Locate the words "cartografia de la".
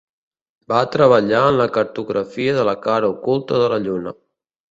1.75-2.75